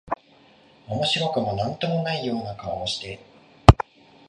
[0.87, 3.23] 面白くも何とも無いような顔をして、